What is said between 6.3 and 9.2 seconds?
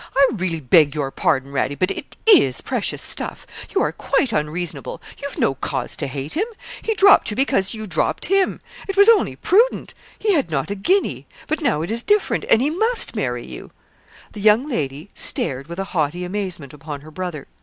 him; he dropped you because you dropped him. It was